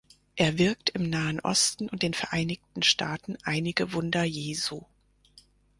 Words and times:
Er 0.35 0.57
wirkt 0.57 0.89
im 0.89 1.07
Nahen 1.11 1.39
Osten 1.41 1.87
und 1.87 2.01
den 2.01 2.15
Vereinigten 2.15 2.81
Staaten 2.81 3.37
einige 3.43 3.93
Wunder 3.93 4.23
Jesu. 4.23 4.81